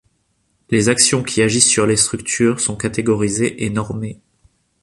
[0.71, 4.19] Les actions qui agissent sur les structures sont catégorisées et normées.